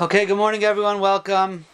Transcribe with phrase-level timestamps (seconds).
[0.00, 0.98] Okay, good morning, everyone.
[0.98, 1.66] Welcome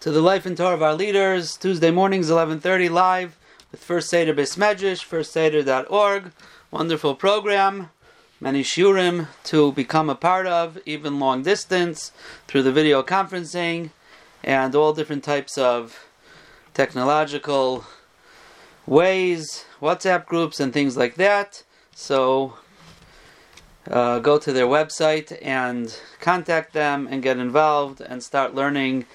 [0.00, 1.56] to the Life and Tour of our leaders.
[1.56, 3.38] Tuesday mornings, 11.30, live
[3.70, 6.32] with First Seder Bismedrish, firstseder.org.
[6.72, 7.90] Wonderful program.
[8.40, 12.10] Many shurim to become a part of, even long distance,
[12.48, 13.90] through the video conferencing,
[14.42, 16.04] and all different types of
[16.74, 17.84] technological
[18.86, 21.62] ways, WhatsApp groups, and things like that.
[21.94, 22.54] So
[23.90, 29.06] uh, go to their website and contact them and get involved and start learning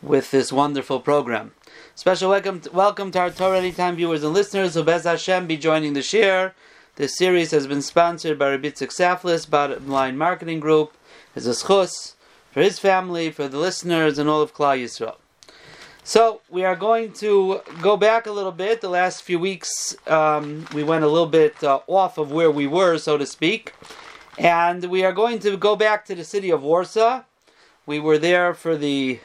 [0.00, 1.52] with this wonderful program.
[1.94, 5.56] Special welcome, to, welcome to our Torah Anytime viewers and listeners who Bez Hashem be
[5.56, 6.54] joining the share.
[6.96, 10.94] This series has been sponsored by Rabbi Saflis, Bottom Line Marketing Group,
[11.36, 12.14] as a schus
[12.50, 15.16] for his family, for the listeners, and all of Klal Yisrael.
[16.04, 18.80] So we are going to go back a little bit.
[18.80, 22.66] The last few weeks, um, we went a little bit uh, off of where we
[22.66, 23.72] were, so to speak.
[24.38, 27.24] And we are going to go back to the city of Warsaw.
[27.84, 29.20] We were there for the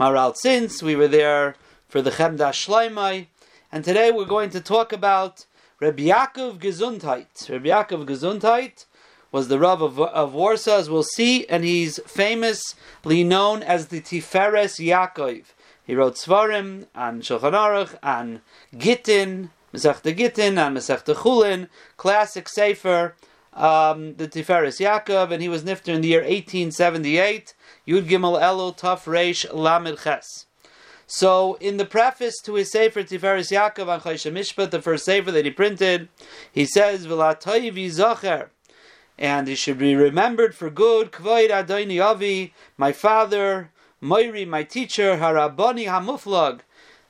[0.00, 1.54] Maral Tzins, we were there
[1.88, 3.26] for the Chemda Shleimai,
[3.70, 5.46] and today we're going to talk about
[5.78, 7.48] Rabbi Yaakov Gesundheit.
[7.48, 8.86] Rabbi Yaakov Gesundheit
[9.30, 14.00] was the Rav of, of Warsaw, as we'll see, and he's famously known as the
[14.00, 15.44] Tiferes Yaakov.
[15.86, 18.40] He wrote Svarim and Shulchan Aruch and
[18.76, 23.14] Gittin, Masechta Gittin and Masechta Chulin, classic Sefer
[23.58, 27.54] um, the Tiferes Yaakov, and he was nifter in the year 1878.
[27.86, 30.46] Yud Gimel Elo Taf Reish Lamed Ches.
[31.06, 35.32] So, in the preface to his Sefer Tiferes Yaakov on Choshen Mishpat, the first Sefer
[35.32, 36.08] that he printed,
[36.52, 37.06] he says,
[39.20, 41.10] and he should be remembered for good.
[41.10, 46.60] Kvoid Adoni Avi, my father, Moiri, my teacher, Haraboni Hamuflag,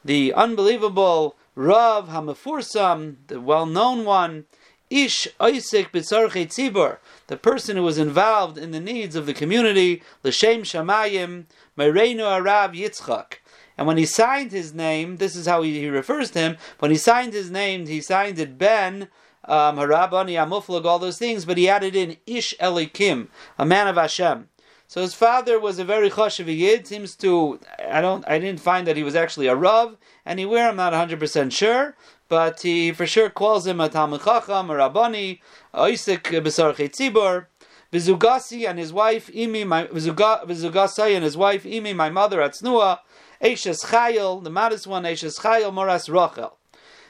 [0.02, 4.46] the unbelievable Rav Hamafursam, the well-known one.
[4.90, 10.02] Ish Isaac B'tzarchei Tzibur, the person who was involved in the needs of the community,
[10.22, 11.44] L'Shem Shamayim,
[11.76, 13.34] Mereinu Arav Yitzchak.
[13.76, 16.56] And when he signed his name, this is how he, he, refers to him.
[16.80, 19.08] When he signed his name, he signed it Ben,
[19.44, 23.96] um, Harabani Amuflag, all those things, but he added in Ish Elikim, a man of
[23.96, 24.48] Hashem.
[24.88, 26.86] So his father was a very choshev yid.
[26.86, 27.60] Seems to
[27.90, 30.70] I don't I didn't find that he was actually a rav anywhere.
[30.70, 31.94] I'm not 100 percent sure,
[32.28, 35.40] but he for sure calls him a Talmud Chacham, a Rabbani,
[35.74, 37.46] Isaac Besar Tzibor.
[37.90, 42.98] Vizugasi and his wife Imi, my and his wife Imi, my mother Atznua,
[43.42, 46.58] Eshes Chayil, the modest one, Eshes Chayil, Moras Rachel.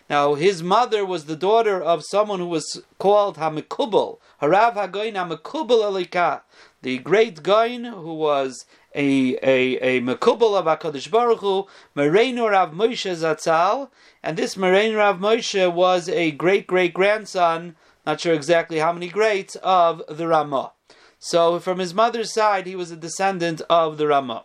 [0.09, 5.83] Now his mother was the daughter of someone who was called Hamikubal, Harav Hagoin Hamikubal
[5.83, 6.43] Elika,
[6.83, 8.65] the great Goin who was
[8.99, 11.67] a a a Mekubal of Hakadosh Baruch Hu,
[11.97, 13.91] Mereinu Rav Moshe Zatzal,
[14.23, 19.09] and this Mereinu Rav Moshe was a great great grandson, not sure exactly how many
[19.09, 20.73] greats of the Ramah.
[21.21, 24.45] So from his mother's side, he was a descendant of the Ramah.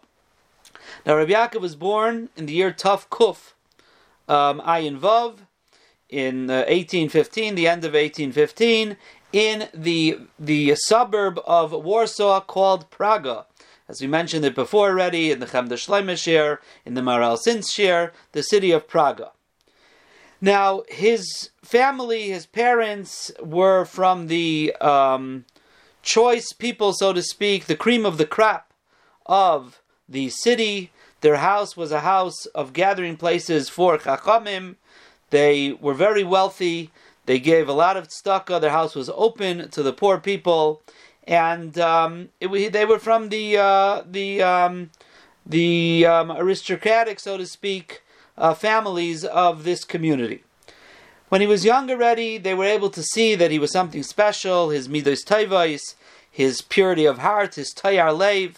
[1.06, 3.54] Now Rabbi Yaakov was born in the year Tuf Kuf,
[4.28, 5.40] um, Ayin Vav,
[6.10, 8.98] in uh, 1815, the end of 1815,
[9.32, 13.48] in the the suburb of Warsaw called Praga.
[13.88, 18.44] As we mentioned it before already, in the Chemda Shleimer in the Maral Tzins the
[18.44, 19.32] city of Praga.
[20.40, 25.46] Now, his family, his parents, were from the um,
[26.02, 28.74] choice people, so to speak, the cream of the crop
[29.26, 30.92] of the city.
[31.22, 34.76] Their house was a house of gathering places for Chachamim.
[35.30, 36.92] They were very wealthy.
[37.26, 38.60] They gave a lot of tzedakah.
[38.60, 40.82] Their house was open to the poor people,
[41.28, 44.92] and um, it, they were from the uh, the um,
[45.46, 48.02] the um, aristocratic, so to speak,
[48.38, 50.44] uh, families of this community.
[51.30, 54.70] When he was young already, they were able to see that he was something special.
[54.70, 55.96] His midos tayvais,
[56.30, 58.56] his purity of heart, his tayar leiv.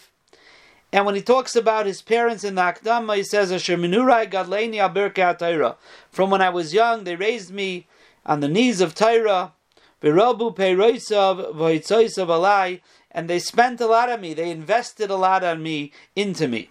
[0.92, 5.76] And when he talks about his parents in the Akdama, he says, Asher minurai gadleini
[6.12, 7.88] From when I was young, they raised me
[8.26, 9.54] on the knees of Torah,
[10.02, 15.44] v'robu peiroisav v'hitzoisav alai, and they spent a lot on me, they invested a lot
[15.44, 16.70] on me, into me.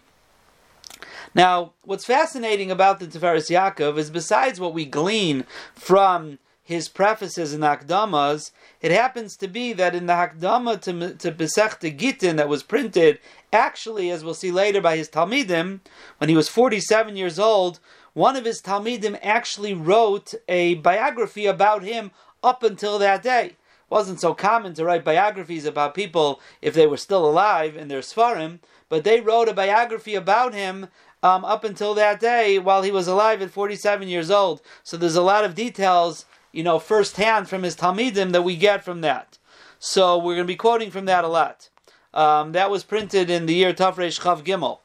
[1.34, 5.44] Now, what's fascinating about the Tiferes Yaakov is besides what we glean
[5.74, 8.50] from his prefaces and Akdamas,
[8.80, 13.18] it happens to be that in the Hakdama to, to Masechta Gittin that was printed,
[13.52, 15.80] actually, as we'll see later by his Talmidim,
[16.18, 17.80] when he was 47 years old,
[18.14, 22.12] one of his Talmidim actually wrote a biography about him
[22.44, 23.46] up until that day.
[23.46, 23.56] It
[23.90, 28.00] wasn't so common to write biographies about people if they were still alive in their
[28.00, 30.88] Sfarim, but they wrote a biography about him
[31.22, 34.60] um, up until that day while he was alive at 47 years old.
[34.82, 38.84] So there's a lot of details, you know, firsthand from his Talmidim that we get
[38.84, 39.38] from that.
[39.78, 41.70] So we're going to be quoting from that a lot.
[42.12, 44.80] Um, that was printed in the year Tafresh Chav Gimel.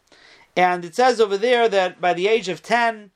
[0.56, 3.12] And it says over there that by the age of 10,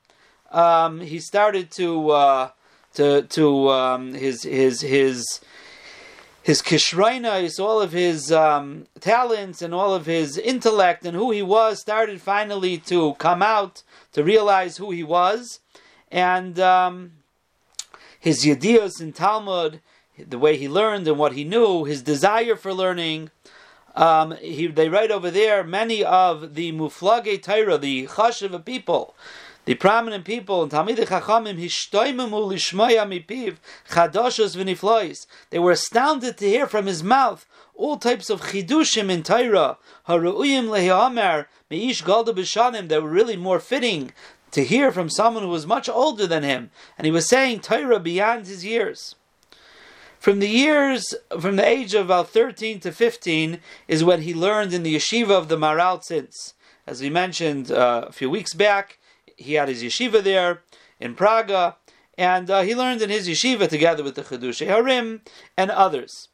[0.51, 2.49] um, he started to, uh,
[2.95, 5.39] to, to um, his, his, his,
[6.43, 11.41] his kishrainas, all of his um, talents and all of his intellect and who he
[11.41, 15.59] was started finally to come out to realize who he was,
[16.11, 17.13] and um,
[18.19, 19.81] his yedios in Talmud,
[20.17, 23.31] the way he learned and what he knew, his desire for learning.
[23.95, 29.15] Um, he, they write over there many of the muflage Torah, the chashiv people,
[29.65, 33.57] the prominent people in Talmid Chachamim hishtoimemu lishmoya mipiv
[33.89, 35.25] chadoshos v'niflois.
[35.49, 37.45] They were astounded to hear from his mouth
[37.75, 39.77] all types of chidushim in Torah,
[40.07, 44.11] haruuyim lehiamer meish galda b'shanim that were really more fitting
[44.51, 47.99] to hear from someone who was much older than him, and he was saying Torah
[47.99, 49.15] beyond his years.
[50.19, 54.73] From the years, from the age of about 13 to 15, is when he learned
[54.73, 56.53] in the yeshiva of the Maral Tzins.
[56.85, 58.99] As we mentioned uh, a few weeks back,
[59.37, 60.61] he had his yeshiva there
[60.99, 61.77] in Praga,
[62.17, 65.21] and uh, he learned in his yeshiva together with the Chiddushei Harim
[65.57, 66.29] and others.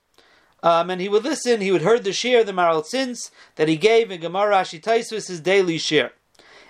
[0.61, 3.77] Um, and he would listen, he would heard the shir, the Maral Tzins, that he
[3.77, 6.11] gave in Gemara Rashi Taisvis, his daily shir.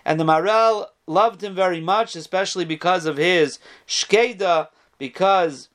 [0.06, 5.70] And the Maral loved him very much, especially because of his shkeda, because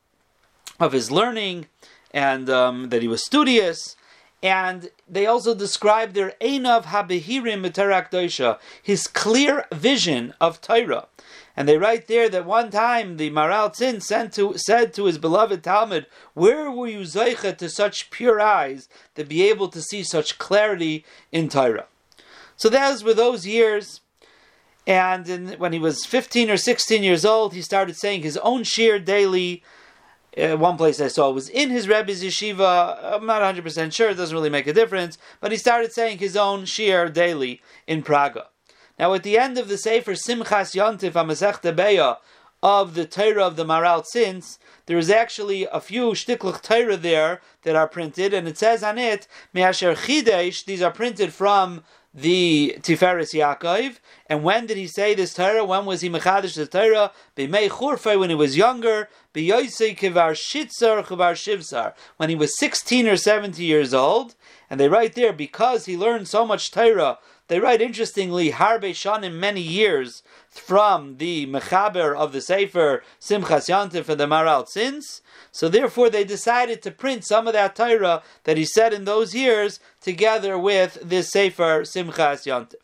[0.79, 1.67] of his learning,
[2.13, 3.97] and um, that he was studious.
[4.45, 11.07] And they also describe their Einav Habehirim Doisha, his clear vision of Torah.
[11.57, 15.17] And they write there that one time the Maral Tzin sent to, said to his
[15.17, 16.05] beloved Talmud,
[16.35, 21.07] Where were you Zeicha to such pure eyes to be able to see such clarity
[21.33, 21.87] in Torah?
[22.59, 24.03] So that were those years.
[24.87, 28.65] And in, when he was 15 or 16 years old, he started saying his own
[28.65, 29.63] shir daily
[30.37, 33.15] uh, one place I saw was in his Rebbe's yeshiva.
[33.15, 36.37] I'm not 100% sure, it doesn't really make a difference, but he started saying his
[36.37, 38.49] own shir daily in Praga.
[38.99, 42.19] Now, at the end of the Sefer Simchas Yontif HaMasech Beya
[42.63, 47.41] of the Torah of the Maral Tzins, there is actually a few shtiklach Torah there
[47.63, 51.83] that are printed, and it says on it, Me'asher Chidesh, these are printed from
[52.15, 53.99] the Tiferes Yaakov.
[54.27, 55.65] And when did he say this Torah?
[55.65, 57.13] When was he Mechadish the Torah?
[57.37, 59.09] B'mei Churfei, when he was younger.
[59.35, 64.37] B'yoisei Kivar Shitzar Kivar Shivsar, when he was 16 or 70 years old.
[64.71, 67.19] And they write there, because he learned so much Torah,
[67.49, 74.09] they write interestingly, Harbe Shanim, many years from the Mechaber of the Sefer Simchas Yontif
[74.09, 75.21] and the Maral Tzins.
[75.55, 79.37] So therefore, they decided to print some of that Torah that he said in those
[79.37, 82.75] years together with this Sefer Simchas Yontif.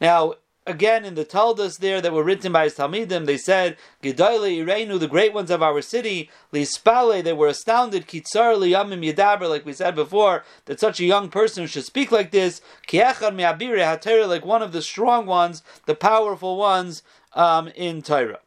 [0.00, 0.34] Now,
[0.64, 5.00] again in the Taldas there that were written by his Talmidim, they said, Gedayle Ireinu,
[5.00, 9.72] the great ones of our city, Lispale, they were astounded, Kitzar Liyamim Yedaber, like we
[9.72, 14.44] said before, that such a young person should speak like this, Kiechad Me'abire HaTorah, like
[14.44, 17.02] one of the strong ones, the powerful ones
[17.34, 18.38] um, in Torah.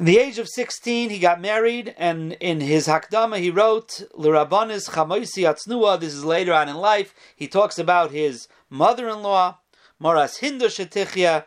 [0.00, 4.88] In the age of 16, he got married, and in his Hakdama, he wrote, L'Rabanis
[4.88, 9.58] Chamoisi Atznua, this is later on in life, he talks about his mother-in-law,
[10.02, 11.44] Moras Hindu Shetichya,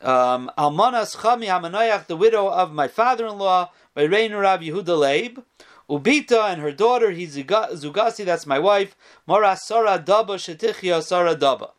[0.00, 5.42] um, Almanas Chami Hamanoyach, the widow of my father-in-law, by Reinu Rav Yehuda Leib,
[5.90, 8.94] Ubita and her daughter, he Zugasi, that's my wife,
[9.26, 11.72] Moras Sara Daba Shetichya Sara Daba.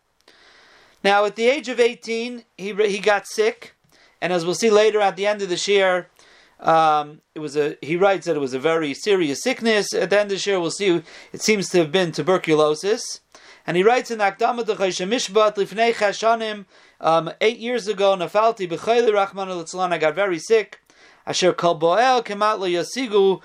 [1.02, 3.73] Now, at the age of 18, he, he got sick,
[4.24, 6.08] and as we'll see later at the end of the year,
[6.62, 7.78] um, it was a.
[7.82, 9.94] He writes that it was a very serious sickness.
[9.94, 11.04] At the end of the year, we'll see.
[11.34, 13.20] It seems to have been tuberculosis.
[13.68, 16.66] And he writes in Akdama Mishpat Lifnei Chashanim,
[17.02, 20.80] um, eight years ago, Nafalti B'chayli Rachman I got very sick.
[21.28, 23.42] Asher Kol Boel Kemat Yasigu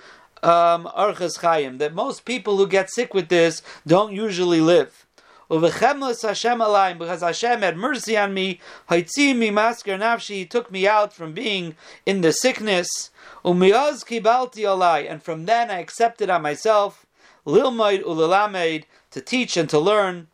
[0.48, 1.78] um, Arches Chayim.
[1.78, 5.07] That most people who get sick with this don't usually live.
[5.50, 8.60] Uvechemlis Hashem alayim, because Hashem had mercy on me.
[8.90, 11.74] Haitzi mi masker nafshi, He took me out from being
[12.04, 13.10] in the sickness.
[13.44, 17.06] Umiyaz kibalti alay, and from then I accepted on myself.
[17.46, 20.26] Lilmaid ulalamed, to teach and to learn.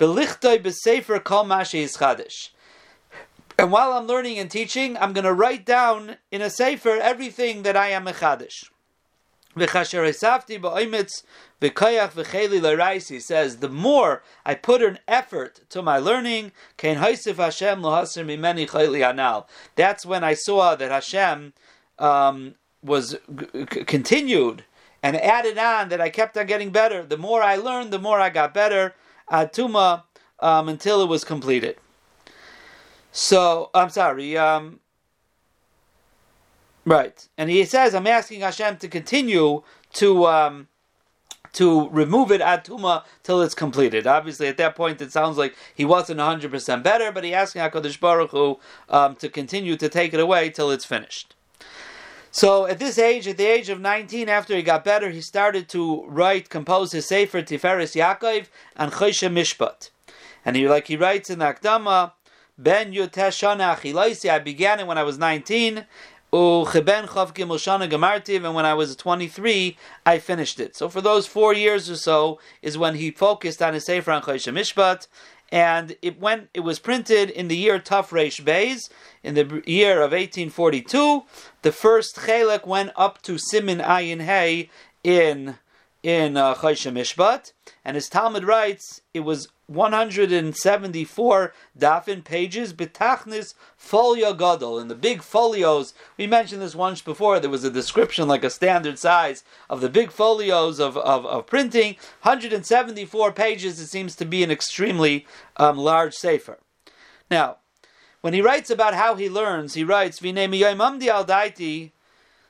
[0.00, 2.48] Belichtoi b'sefer kol mashi chadish.
[3.58, 7.62] And while I'm learning and teaching, I'm going to write down in a sefer everything
[7.64, 8.64] that I am a chadish.
[9.54, 9.68] He
[13.20, 16.52] says, the more I put an effort to my learning,
[19.76, 21.52] that's when I saw that Hashem
[21.98, 23.16] um, was
[23.86, 24.64] continued
[25.02, 27.02] and added on that I kept on getting better.
[27.04, 28.94] The more I learned, the more I got better.
[29.28, 31.76] Um, until it was completed.
[33.12, 34.36] So I'm sorry.
[34.36, 34.80] Um,
[36.84, 39.62] right, and he says, "I'm asking Hashem to continue
[39.94, 40.68] to um,
[41.52, 44.06] to remove it at tuma till it's completed.
[44.06, 48.00] Obviously, at that point, it sounds like he wasn't 100% better, but he asked Hakadosh
[48.00, 48.58] Baruch Hu
[48.88, 51.34] um, to continue to take it away till it's finished.
[52.30, 55.68] So at this age, at the age of 19, after he got better, he started
[55.70, 59.90] to write, compose his Sefer Tiferes Yaakov and Choshen Mishpat.
[60.42, 62.12] And he, like he writes in the Akdama,
[62.56, 65.84] Ben Yuteshana Achilaisi, I began it when I was 19,
[66.32, 66.66] And
[68.54, 70.76] when I was 23, I finished it.
[70.76, 74.22] So for those four years or so is when he focused on his Sefer on
[74.22, 75.08] Mishpat,
[75.52, 76.48] and it went.
[76.54, 78.88] It was printed in the year Tafresh Beis,
[79.22, 81.24] in the year of 1842.
[81.60, 84.70] The first Chelek went up to Simin Ayin Hay
[85.04, 85.58] in
[86.02, 87.52] in uh, Mishpat,
[87.84, 94.78] and his Talmud writes it was 174 dafin pages, betachnis folio gadol.
[94.78, 98.50] In the big folios, we mentioned this once before, there was a description like a
[98.50, 101.96] standard size of the big folios of, of, of printing.
[102.22, 105.26] 174 pages, it seems to be an extremely
[105.56, 106.58] um, large sefer.
[107.30, 107.58] Now,
[108.20, 110.20] when he writes about how he learns, he writes,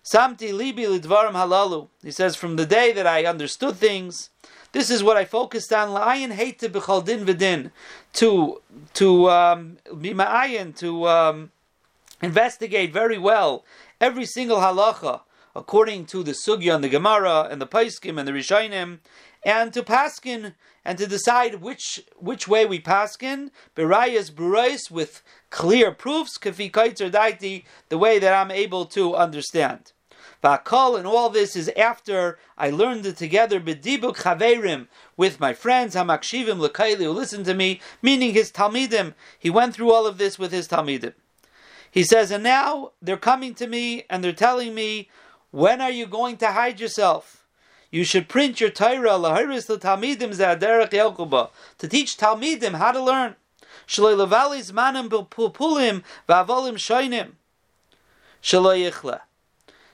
[0.04, 1.88] Samti libi lidvarim halalu.
[2.02, 4.30] He says, from the day that I understood things,
[4.72, 5.88] this is what I focused on.
[5.88, 7.70] La'ayin hate to din v'din,
[8.14, 8.60] to
[8.94, 11.52] to um, be ma'ayin, to um,
[12.22, 13.64] investigate very well
[14.00, 15.20] every single halacha
[15.54, 18.98] according to the sugya and the Gemara and the Paiskim and the Rishonim,
[19.44, 25.92] and to paskin and to decide which which way we paskin berayas burais with clear
[25.92, 29.92] proofs kafi kaitzer daiti the way that I'm able to understand.
[30.42, 35.94] Vakal and all this is after I learned it together b'dibuk chaverim with my friends
[35.94, 39.14] hamakshivim lekaili who listened to me, meaning his talmidim.
[39.38, 41.14] He went through all of this with his talmidim.
[41.90, 45.10] He says, and now they're coming to me and they're telling me,
[45.52, 47.44] when are you going to hide yourself?
[47.90, 53.36] You should print your Torah lahiris talmidim zaderech yelkuba to teach talmidim how to learn.
[53.86, 57.32] Shalei levalis manim pulpulim va'avolim shoinim.
[58.42, 59.20] Shaloi yichle.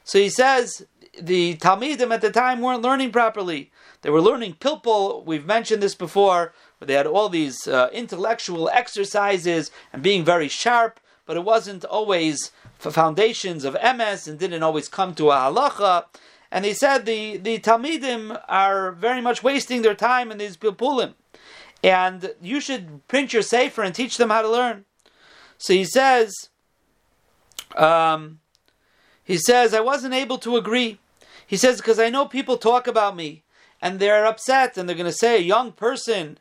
[0.08, 0.86] So he says
[1.20, 3.70] the Talmidim at the time weren't learning properly.
[4.00, 5.22] They were learning pilpul.
[5.26, 10.48] We've mentioned this before, where they had all these uh, intellectual exercises and being very
[10.48, 15.34] sharp, but it wasn't always for foundations of MS and didn't always come to a
[15.34, 16.06] halacha.
[16.50, 21.16] And he said the, the Talmidim are very much wasting their time in these pilpulim.
[21.84, 24.86] And you should print your sefer and teach them how to learn.
[25.58, 26.48] So he says,
[27.76, 28.40] um,
[29.28, 30.98] he says, I wasn't able to agree.
[31.46, 33.42] He says, because I know people talk about me
[33.82, 36.38] and they're upset and they're going to say a young person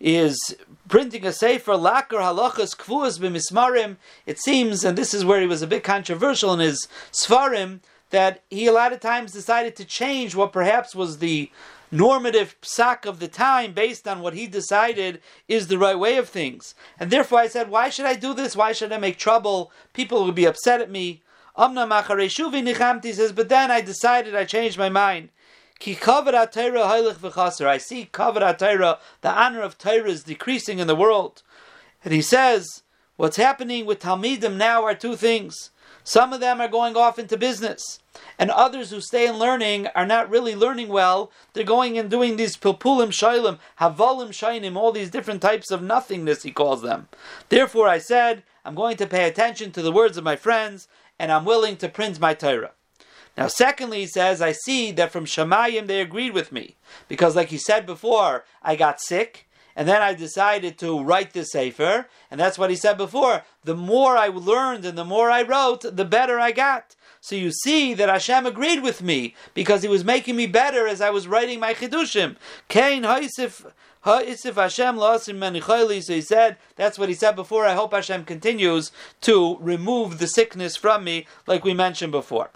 [0.00, 0.56] is
[0.88, 3.98] printing a sefer lakar halachas kvuas b'mismarim.
[4.26, 8.42] It seems, and this is where he was a bit controversial in his svarim, that
[8.50, 11.52] he a lot of times decided to change what perhaps was the
[11.92, 16.28] normative psak of the time based on what he decided is the right way of
[16.28, 16.74] things.
[16.98, 18.56] And therefore I said, why should I do this?
[18.56, 19.70] Why should I make trouble?
[19.92, 21.22] People will be upset at me.
[21.58, 25.30] Amna macharei shuvi nichamti says, but then I decided I changed my mind.
[25.80, 27.66] Ki kavod Torah v'chaser.
[27.66, 31.42] I see kavod Torah, the honor of Torah is decreasing in the world.
[32.04, 32.84] And he says,
[33.16, 35.70] what's happening with Talmidim now are two things.
[36.04, 37.98] Some of them are going off into business,
[38.38, 41.30] and others who stay in learning are not really learning well.
[41.52, 46.44] They're going and doing these pilpulim shailim, havalim shainim, all these different types of nothingness,
[46.44, 47.08] he calls them.
[47.50, 50.88] Therefore, I said, I'm going to pay attention to the words of my friends,
[51.18, 52.72] and I'm willing to print my Torah.
[53.36, 56.76] Now, secondly, he says, I see that from Shemayim they agreed with me.
[57.06, 61.44] Because, like he said before, I got sick, and then I decided to write the
[61.44, 63.42] Sefer, and that's what he said before.
[63.62, 66.96] The more I learned and the more I wrote, the better I got.
[67.20, 71.00] So you see that Hashem agreed with me, because he was making me better as
[71.00, 72.34] I was writing my Chidushim.
[72.68, 73.70] Kain Haisif
[74.02, 76.02] Ha'isif Hashem la'asim menichayli.
[76.02, 77.66] So he said, that's what he said before.
[77.66, 82.50] I hope Hashem continues to remove the sickness from me, like we mentioned before.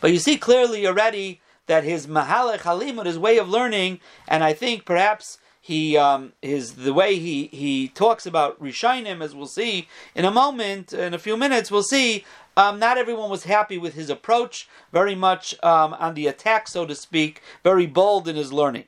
[0.00, 4.52] But you see clearly already that his mahalech halimut, his way of learning, and I
[4.52, 9.88] think perhaps he um, his the way he he talks about Rishonim, as we'll see
[10.14, 12.24] in a moment, in a few minutes, we'll see.
[12.56, 16.84] Um, not everyone was happy with his approach, very much um, on the attack, so
[16.84, 18.84] to speak, very bold in his learning.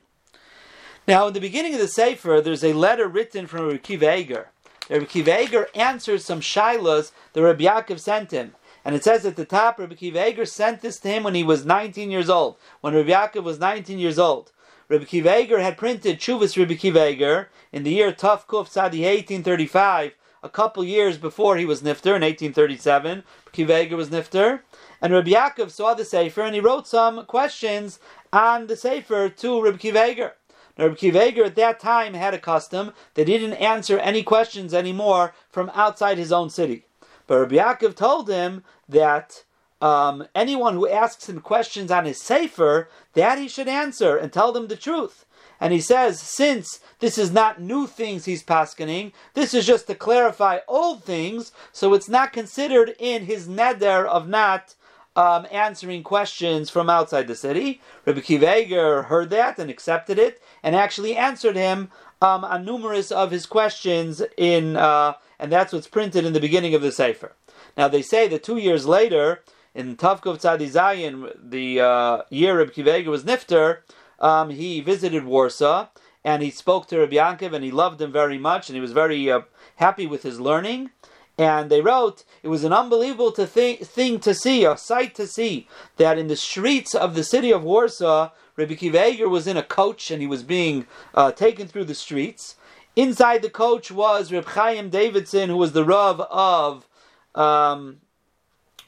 [1.06, 4.46] Now, in the beginning of the Sefer, there's a letter written from Rabbi Kiva.
[4.88, 8.54] Rabbi answers some shilas that Rabbi Yaakov sent him.
[8.86, 11.44] And it says at the top, Rabbi Kiva Eger sent this to him when he
[11.44, 14.50] was 19 years old, when Rabbi Yaakov was 19 years old.
[14.88, 19.04] Rabbi Kiva Eger had printed Chuvas Rabbi Kiva Eger in the year Tuf Kuf Tzadi
[19.04, 23.24] 1835, a couple years before he was Nifter in 1837.
[23.52, 24.60] Kiva was Nifter.
[25.02, 27.98] And Rabbi Yaakov saw the Sefer and he wrote some questions
[28.32, 30.32] on the Sefer to Reb Kiveger.
[30.76, 34.74] Now, Reb Kiveger at that time had a custom that he didn't answer any questions
[34.74, 36.84] anymore from outside his own city.
[37.26, 39.44] But Rabbi Yaakov told him that
[39.80, 44.52] um, anyone who asks him questions on his Sefer, that he should answer and tell
[44.52, 45.26] them the truth.
[45.60, 49.94] And he says, since this is not new things he's paskening, this is just to
[49.94, 54.74] clarify old things, so it's not considered in his neder of not
[55.16, 57.80] um, answering questions from outside the city.
[58.04, 61.90] Rabbi Kiveger heard that and accepted it, and actually answered him
[62.22, 66.74] um, on numerous of his questions in, uh, and that's what's printed in the beginning
[66.74, 67.36] of the Sefer.
[67.76, 69.42] Now they say that two years later,
[69.74, 73.80] in Tavkov Tzadi Zayin, the uh, year Rabbi Kiveger was nifter,
[74.18, 75.88] um, he visited Warsaw
[76.24, 78.92] and he spoke to Rabbi Yankov and he loved him very much and he was
[78.92, 79.42] very uh,
[79.76, 80.90] happy with his learning.
[81.36, 85.26] And they wrote, it was an unbelievable to th- thing to see, a sight to
[85.26, 89.62] see, that in the streets of the city of Warsaw, Rabbi Kiva was in a
[89.62, 92.54] coach and he was being uh, taken through the streets.
[92.94, 96.88] Inside the coach was Reb Chaim Davidson, who was the Rav of
[97.34, 97.98] um,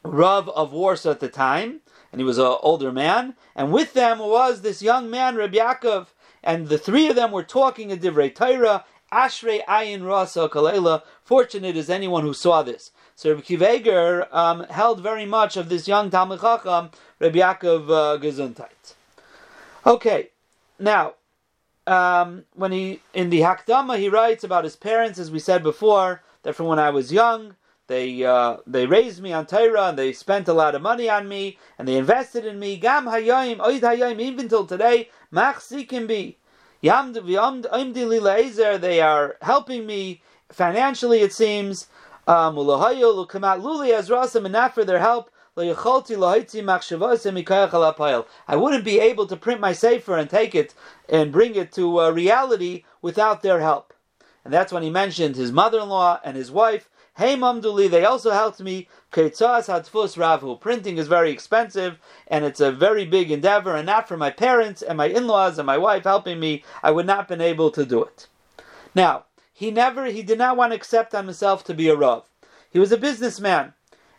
[0.05, 1.81] Rav of Warsaw at the time,
[2.13, 3.35] and he was an older man.
[3.57, 6.07] And with them was this young man, Reb Yaakov,
[6.45, 8.85] and the three of them were talking in Divrei Torah.
[9.13, 11.03] Ashrei Ayin Rasa Kalela.
[11.23, 12.91] Fortunate is anyone who saw this.
[13.15, 18.21] So Reb Kiveger um, held very much of this young Talmud Chacham, Reb Yaakov uh,
[18.21, 18.95] Gesundheit.
[19.87, 20.31] Okay,
[20.79, 21.15] now
[21.87, 26.23] um, when he in the Hakdama he writes about his parents, as we said before,
[26.43, 30.13] that from when I was young, they uh, they raised me on Torah and they
[30.13, 32.77] spent a lot of money on me and they invested in me.
[32.77, 35.09] Gam hayayim oid hayayim even till today.
[35.33, 36.35] Machzikim yamd
[38.79, 41.21] They are helping me financially.
[41.21, 41.89] It seems.
[42.29, 42.57] Um,
[44.85, 45.31] their help.
[45.57, 45.73] I
[48.57, 50.75] wouldn't be able to print my sefer and take it
[51.09, 53.95] and bring it to uh, reality without their help.
[54.45, 58.61] And that's when he mentioned his mother-in-law and his wife Hey Mamduli, they also helped
[58.61, 58.89] me.
[59.11, 64.83] Printing is very expensive and it's a very big endeavor, and not for my parents
[64.83, 67.71] and my in laws and my wife helping me, I would not have been able
[67.71, 68.27] to do it.
[68.95, 72.25] Now, he never, he did not want to accept on himself to be a Rav.
[72.71, 73.73] He was a businessman,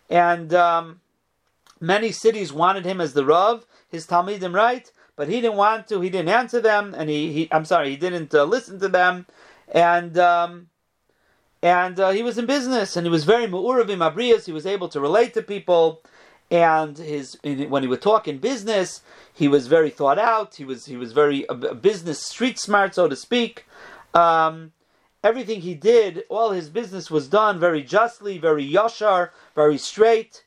[0.10, 1.02] and um,
[1.80, 4.92] many cities wanted him as the Rav, his Talmidim, right?
[5.16, 7.98] But he didn't want to, he didn't answer them, and he, he I'm sorry, he
[7.98, 9.28] didn't uh, listen to them,
[9.68, 10.18] and.
[10.18, 10.70] Um,
[11.62, 14.46] and uh, he was in business, and he was very mu'urav in abriyas.
[14.46, 16.02] He was able to relate to people,
[16.52, 19.02] and his in, when he would talk in business,
[19.34, 20.56] he was very thought out.
[20.56, 23.66] He was he was very uh, business street smart, so to speak.
[24.14, 24.72] Um,
[25.24, 30.44] everything he did, all his business was done very justly, very yashar, very straight.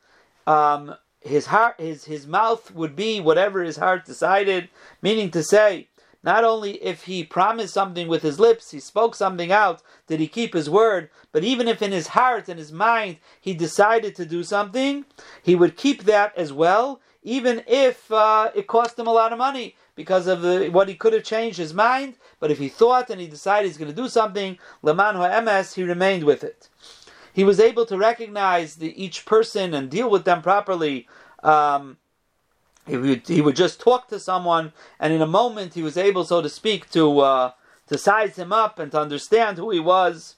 [0.46, 4.68] Um, his heart, his his mouth would be whatever his heart decided.
[5.02, 5.88] Meaning to say,
[6.22, 10.28] not only if he promised something with his lips, he spoke something out, did he
[10.28, 14.26] keep his word, but even if in his heart and his mind he decided to
[14.26, 15.04] do something,
[15.42, 19.38] he would keep that as well, even if uh, it cost him a lot of
[19.38, 22.14] money because of the, what he could have changed his mind.
[22.38, 25.82] But if he thought and he decided he's going to do something, leman ha'emes, he
[25.82, 26.68] remained with it.
[27.32, 31.06] He was able to recognize the, each person and deal with them properly.
[31.42, 31.98] Um,
[32.86, 36.24] he would, he would just talk to someone, and in a moment he was able,
[36.24, 37.52] so to speak, to uh,
[37.86, 40.36] to size him up and to understand who he was.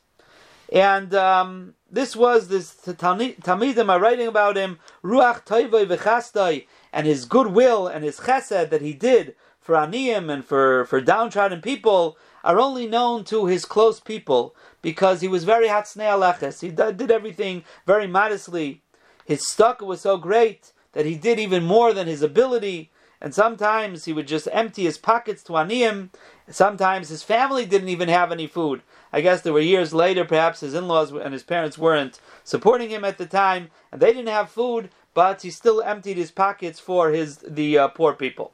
[0.73, 7.27] And um, this was this Talmidim are writing about him, Ruach Toivoi v'chastai, and his
[7.27, 12.59] goodwill and his chesed that he did for Aniyim and for, for downtrodden people are
[12.59, 16.61] only known to his close people because he was very hatsnei aleches.
[16.63, 18.83] He did everything very modestly.
[19.25, 24.05] His stock was so great that he did even more than his ability, and sometimes
[24.05, 26.11] he would just empty his pockets to aniyim.
[26.51, 28.83] Sometimes his family didn't even have any food.
[29.13, 33.05] I guess there were years later, perhaps his in-laws and his parents weren't supporting him
[33.05, 37.11] at the time, and they didn't have food, but he still emptied his pockets for
[37.11, 38.53] his the uh, poor people.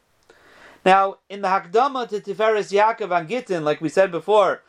[0.84, 4.62] Now, in the Hakdama to Tiferes Yaakov and Gittin, like we said before,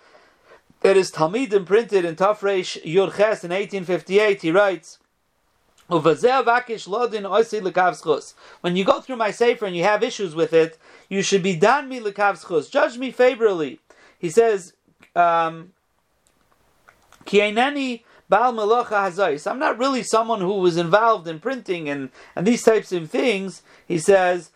[0.82, 5.00] that is Talmidim printed in Tafresh Yud Ches in 1858, he writes,
[5.90, 6.04] when
[8.76, 10.78] you go through my sefer and you have issues with it,
[11.10, 12.70] you should be dan mi lekavschus.
[12.70, 13.80] Judge me favorably.
[14.20, 14.74] He says,
[15.16, 15.74] um,
[17.32, 17.56] I'm
[19.60, 23.64] not really someone who was involved in printing and, and these types of things.
[23.88, 24.52] He says,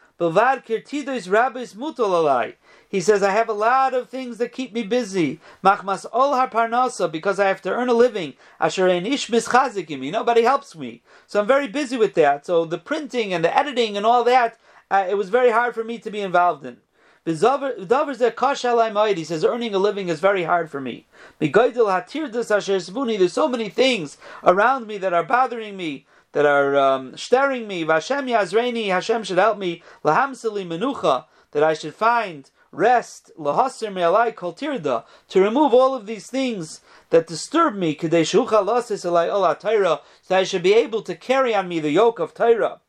[2.94, 5.40] he says, I have a lot of things that keep me busy.
[5.64, 8.36] Machmas ol parnasa because I have to earn a living.
[8.60, 11.02] Asher ish mischazikim, nobody helps me.
[11.26, 12.46] So I'm very busy with that.
[12.46, 14.60] So the printing and the editing and all that,
[14.92, 16.78] uh, it was very hard for me to be involved in.
[17.26, 21.08] He says earning a living is very hard for me.
[21.40, 27.88] There's so many things around me that are bothering me, that are um, staring me.
[27.88, 29.82] Hashem should help me.
[30.06, 33.32] Lahamsali menucha, that I should find rest.
[33.40, 36.82] Lahasir me'alai kol tirda, to remove all of these things
[37.12, 37.96] that disturb me.
[37.96, 41.80] Kadei shucha lasis alai ola taira, so I should be able to carry on me
[41.80, 42.80] the yoke of taira.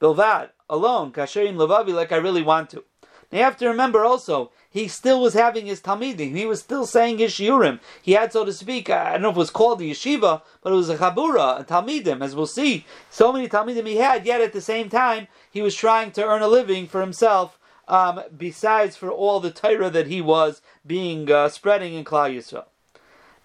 [0.00, 2.84] Bilvad, alone, kasherim levavi, like I really want to.
[3.30, 6.36] Now you have to remember also, he still was having his Talmidim.
[6.36, 7.80] He was still saying his Shiurim.
[8.02, 10.72] He had, so to speak, I don't know if it was called the yeshiva, but
[10.72, 12.84] it was a Chabura, a Talmidim, as we'll see.
[13.10, 16.42] So many Talmidim he had, yet at the same time, he was trying to earn
[16.42, 17.58] a living for himself,
[17.92, 22.64] um, besides for all the Torah that he was being uh, spreading in Klal Yisrael.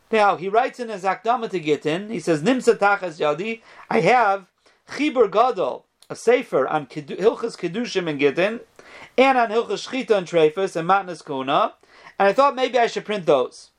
[0.10, 4.46] Now, he writes in his Akdama to Gittin, he says, Nimsa Tachas Yadi, I have
[4.88, 8.62] Chibur Gadol, a sefer on Hilchas Kedushim in Gittin,
[9.18, 11.74] and on Hilchas Shchita and Trefus and Matnas Kuna,
[12.18, 13.72] and I thought maybe I should print those.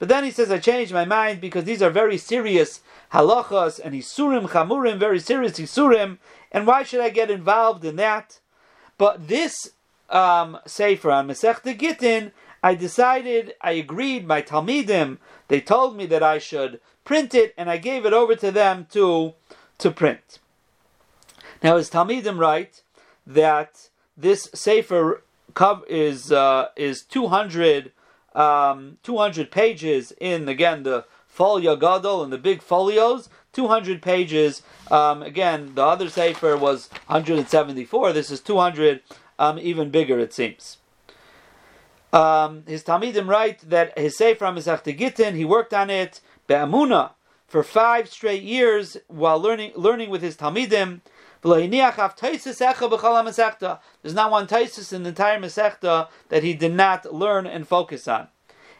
[0.00, 2.80] But then he says I changed my mind because these are very serious
[3.12, 6.18] halachas and isurim chamurim, very serious isurim,
[6.50, 8.40] and why should I get involved in that?
[8.98, 9.70] But this
[10.10, 16.22] um, sefer on Masechta Gittin, I decided, I agreed, my Talmidim, they told me that
[16.22, 19.34] I should print it, and I gave it over to them to
[19.78, 20.38] to print.
[21.62, 22.82] Now, as Talmidim write
[23.26, 25.22] that this sefer
[25.88, 27.92] is uh, is 200,
[28.34, 35.22] um, 200 pages in again the folio gadol and the big folios 200 pages um,
[35.22, 39.02] again the other sefer was 174 this is 200
[39.38, 40.78] um, even bigger it seems.
[42.12, 47.10] Um, his Talmidim write that his sefer Gittin he worked on it be'amuna
[47.46, 51.00] for five straight years while learning learning with his Talmidim.
[51.42, 51.74] There's
[54.14, 58.28] not one taisus in the entire Masechta that he did not learn and focus on.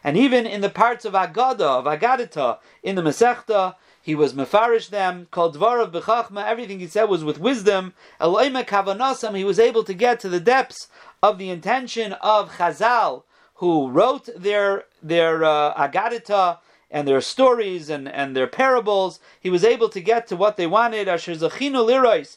[0.03, 3.75] And even in the parts of Agada, of Agadita, in the Masechta,
[4.07, 7.93] he was mefarish them, called Dvarav Bechachma, everything he said was with wisdom.
[8.21, 10.87] Eloime Kavanasam, he was able to get to the depths
[11.25, 18.07] of the intention of Chazal, who wrote their, their uh, Agadita, and their stories and,
[18.09, 21.09] and their parables, he was able to get to what they wanted.
[21.09, 22.37] Asher Zachinu Lirois,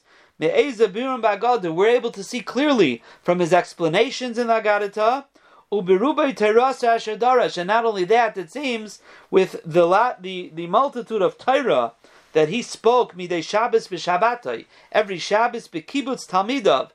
[1.75, 5.25] we're able to see clearly from his explanations in the Agadita,
[5.71, 11.93] and not only that, it seems with the lot, the, the multitude of Torah
[12.33, 16.89] that he spoke midei Shabbos b'Shabbatai, every Shabbos b'kibbutz Talmidav,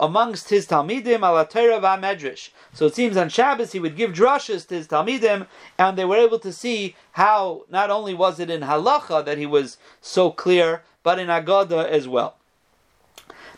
[0.00, 2.50] amongst his Talmidim ala Torah v'Amedrash.
[2.72, 5.46] So it seems on Shabbos he would give drushes to his Talmidim,
[5.78, 9.46] and they were able to see how not only was it in Halacha that he
[9.46, 12.36] was so clear, but in Agada as well.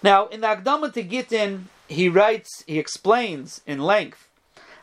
[0.02, 4.27] Now, in the Akdama to Gittin, he writes, he explains in length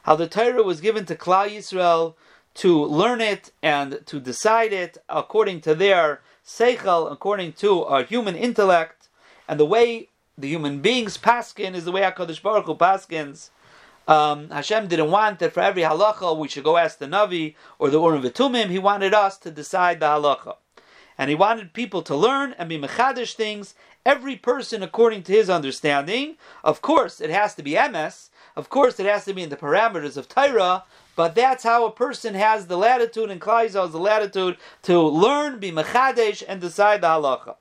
[0.05, 2.13] how the Torah was given to Klal Yisrael
[2.53, 8.35] to learn it and to decide it according to their seichel, according to our human
[8.35, 9.09] intellect,
[9.47, 13.49] and the way the human beings paskin is the way Hakadosh Baruch Hu paskins.
[14.07, 17.89] Um, Hashem didn't want that for every halacha we should go ask the Navi or
[17.89, 18.69] the Urim V'Tumim.
[18.69, 20.57] He wanted us to decide the halacha,
[21.17, 23.73] and he wanted people to learn and be mechadish things
[24.05, 26.35] every person according to his understanding.
[26.63, 28.29] Of course, it has to be MS.
[28.55, 30.83] Of course, it has to be in the parameters of Torah.
[31.15, 35.59] But that's how a person has the latitude, and Klai has the latitude to learn,
[35.59, 37.55] be mechadesh, and decide the halacha.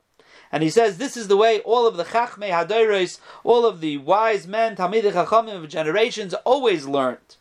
[0.51, 3.97] And he says this is the way all of the chachmei hadayres, all of the
[3.97, 7.37] wise men, talmidei chachamim of generations always learned.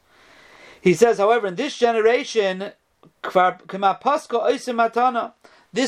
[0.81, 2.73] He says, however, in this generation,
[3.23, 3.33] this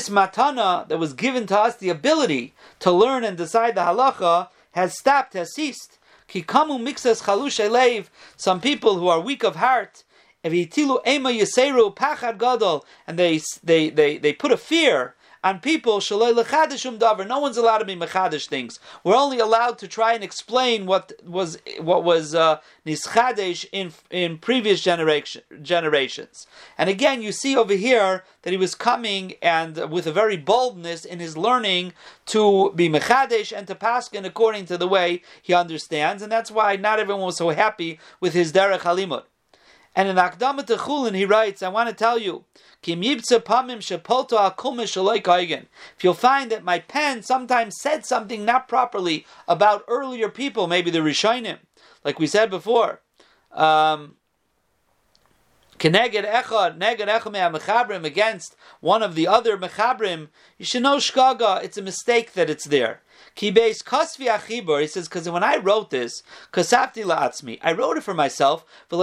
[0.09, 4.97] matana that was given to us, the ability to learn and decide the halacha, has
[4.97, 5.96] stopped, has ceased.
[6.27, 10.03] Kikamu mixas chalush Some people who are weak of heart,
[10.43, 15.15] evitilu ema yaseru pachad gadol, and they they they they put a fear
[15.47, 17.25] on people davar.
[17.25, 18.79] No one's allowed to be mechadish things.
[19.03, 24.81] We're only allowed to try and explain what was what was uh, in in previous
[24.81, 26.47] generation, generations.
[26.77, 31.05] And again, you see over here that he was coming and with a very boldness
[31.05, 31.93] in his learning
[32.33, 36.75] to be mechadesh and to paskin according to the way he understands, and that's why
[36.75, 39.23] not everyone was so happy with his derech halimut.
[39.97, 42.45] And in Akdama Chulin, he writes, I want to tell you,
[42.83, 42.87] if
[46.03, 50.99] you'll find that my pen sometimes said something not properly about earlier people, maybe the
[50.99, 51.57] Rishonim,
[52.03, 53.01] like we said before,
[53.51, 54.17] um,
[58.05, 60.27] against one of the other mechabrim,
[60.59, 61.63] you should know shkaga.
[61.63, 63.01] It's a mistake that it's there.
[63.37, 64.81] Kibeis kasvi achibur.
[64.81, 68.65] He says because when I wrote this, kasafti laatzmi, I wrote it for myself.
[68.89, 68.97] So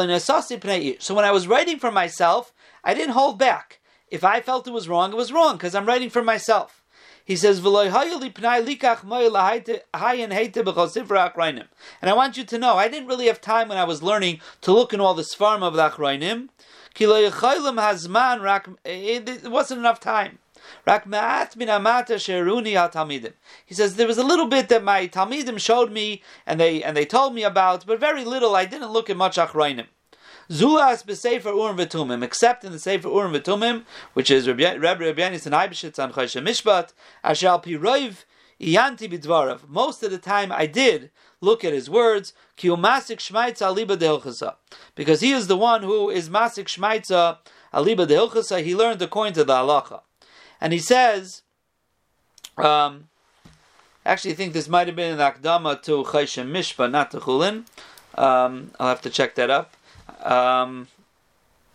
[1.14, 3.79] when I was writing for myself, I didn't hold back.
[4.09, 6.83] If I felt it was wrong, it was wrong because I'm writing for myself.
[7.25, 8.03] He says, And I
[12.12, 14.92] want you to know, I didn't really have time when I was learning to look
[14.92, 16.49] in all the Sfarim of the Achrayim.
[18.85, 20.38] It wasn't enough time.
[20.87, 20.92] He
[23.74, 27.05] says there was a little bit that my talmidim showed me and they and they
[27.05, 28.55] told me about, but very little.
[28.55, 29.87] I didn't look at much achrayim.
[30.50, 35.98] Zulas b'sefer urim v'tumim, except in the sefer urim v'tumim, which is Rabbi Yonasan Eibeshitz
[36.03, 36.92] on Choshen Mishpat,
[37.24, 38.27] ashal piroiv
[38.61, 39.66] iyanti b'dvarav.
[39.68, 44.57] Most of the time I did look at his words, ki umasik shmaitza aliba dehilchasa,
[44.94, 47.38] because he is the one who is masik shmaitza
[47.72, 48.62] aliba dehilchasa.
[48.62, 50.03] He learned according to the halacha,
[50.64, 51.42] and he says,
[52.57, 53.09] um,
[54.07, 57.66] actually, I think this might have been an akdama to Choshen Mishpat, not to Chulin.
[58.14, 59.74] Um, I'll have to check that up.
[60.22, 60.88] Um,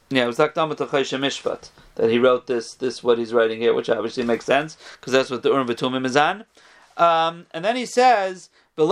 [0.10, 3.76] yeah, it was Akdama Choshen Mishpat that he wrote this, this what he's writing here,
[3.76, 6.46] which obviously makes sense because that's what the Urim V'Tumim is on.
[6.98, 8.92] Um, and then he says, and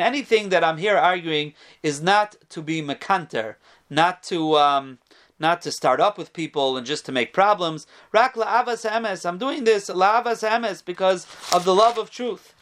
[0.00, 3.54] anything that I'm here arguing is not to be mekanter,
[3.88, 4.98] not to um,
[5.38, 7.86] not to start up with people and just to make problems.
[8.12, 9.26] Rak la'avas emes.
[9.26, 12.54] I'm doing this la'avas emes because of the love of truth.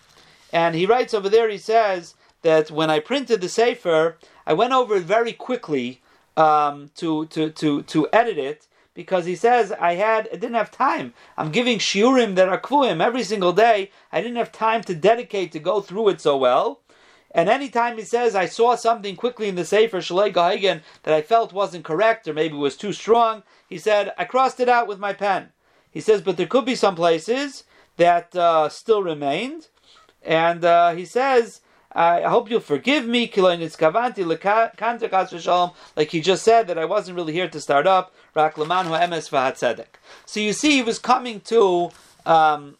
[0.52, 1.48] And he writes over there.
[1.48, 6.00] He says that when I printed the sefer, I went over it very quickly
[6.36, 10.70] um, to, to, to, to edit it because he says I had I didn't have
[10.70, 11.12] time.
[11.36, 13.90] I'm giving shiurim that are kvuim every single day.
[14.12, 16.80] I didn't have time to dedicate to go through it so well.
[17.34, 21.20] And anytime he says I saw something quickly in the Sefer Shalei Gahagan that I
[21.20, 25.00] felt wasn't correct or maybe was too strong, he said I crossed it out with
[25.00, 25.48] my pen.
[25.90, 27.64] He says, but there could be some places
[27.96, 29.68] that uh, still remained,
[30.22, 31.60] and uh, he says
[31.96, 33.30] I hope you'll forgive me, like
[36.10, 38.12] he just said that I wasn't really here to start up.
[40.26, 41.90] So you see, he was coming to
[42.26, 42.76] um,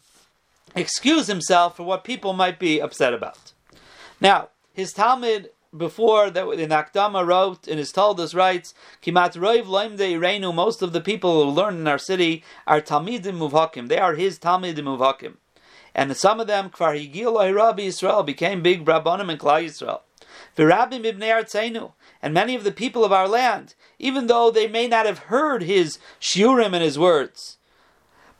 [0.75, 3.53] excuse himself for what people might be upset about.
[4.21, 10.19] Now, his Talmud before that in Akdama wrote in his Talmud writes Kimat Roiv Loimde
[10.19, 10.53] Reinu.
[10.53, 13.89] Most of the people who learn in our city are Talmidim Muvhakim.
[13.89, 15.35] They are his Talmidim Muvhakim
[15.95, 20.01] and some of them kvar higil Rabbi Israel became big rabbanim in Klal Yisrael.
[20.57, 24.87] V'rabim ibnei artzeinu, and many of the people of our land, even though they may
[24.87, 27.57] not have heard his shiurim and his words,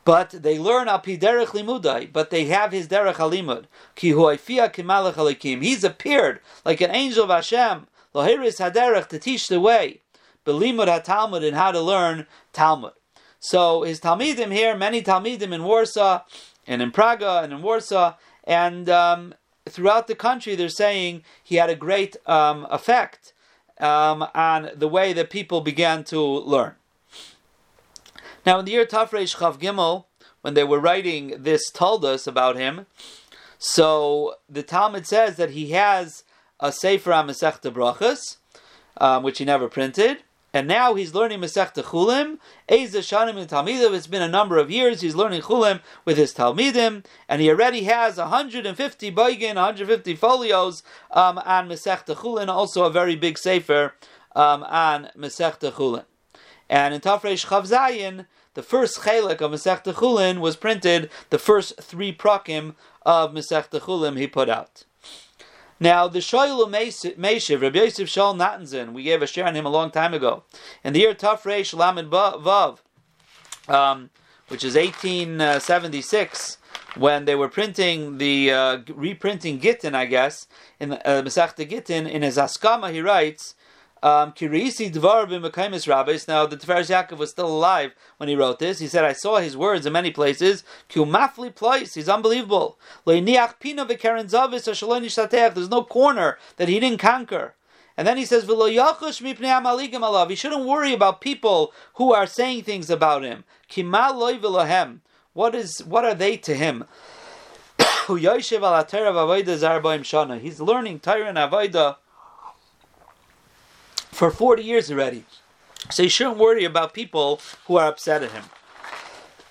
[0.06, 3.64] but they learn al derech limudai, but they have his derech halimud.
[3.96, 5.62] Ki huayfia kimalach alikim.
[5.62, 10.02] He's appeared like an angel of Hashem, lohiris haderech to teach the way,
[10.46, 12.92] belimud ha-talmud and how to learn Talmud.
[13.40, 16.22] So his Talmidim here, many Talmidim in Warsaw,
[16.68, 18.14] and in Praga and in Warsaw,
[18.44, 19.34] and um,
[19.68, 23.34] throughout the country, they're saying he had a great um, effect
[23.80, 26.76] um, on the way that people began to learn.
[28.46, 30.04] Now, in the year Tafresh Chav Gimel,
[30.40, 32.86] when they were writing this, told us about him.
[33.58, 36.22] So the Talmud says that he has
[36.60, 38.36] a Sefer HaMasechta Brachas,
[38.98, 40.22] um, which he never printed,
[40.54, 42.38] and now he's learning Masechta Chulin.
[42.70, 43.92] Eza Shanim and Talmidim.
[43.94, 45.00] It's been a number of years.
[45.00, 51.38] He's learning Chulin with his Talmidim, and he already has 150 baigin, 150 folios um,
[51.38, 52.48] on Masechta Chulin.
[52.48, 53.94] Also, a very big sefer
[54.36, 56.04] um, on Masechta Chulin.
[56.68, 61.10] And in Tafresh Chavzayin, the first chelik of Masechta Chulin was printed.
[61.30, 64.84] The first three prakim of Masechta Chulin he put out.
[65.78, 69.70] Now, the Shoylu Meshiv, Rabbi Yosef Shol Nathanson, we gave a share on him a
[69.70, 70.44] long time ago.
[70.82, 72.78] In the year Tafresh Lamed Vav,
[73.68, 74.08] um,
[74.48, 76.56] which is 1876,
[76.96, 80.46] when they were printing the, uh, reprinting Gittin, I guess,
[80.80, 83.54] in the uh, Masechta Gittin, in his Askama, he writes,
[84.06, 84.28] um.
[84.38, 84.46] Now,
[86.46, 88.78] the Tiferes Yaakov was still alive when he wrote this.
[88.78, 90.62] He said, I saw his words in many places.
[90.88, 91.94] Kumafli place.
[91.94, 92.78] He's unbelievable.
[93.04, 93.22] There's
[95.70, 97.54] no corner that he didn't conquer.
[97.96, 103.42] And then he says, He shouldn't worry about people who are saying things about him.
[105.32, 106.84] What is what are they to him?
[108.08, 108.20] He's
[110.60, 111.96] learning Torah and Avodah
[114.16, 115.24] for 40 years already.
[115.90, 118.44] So you shouldn't worry about people who are upset at him.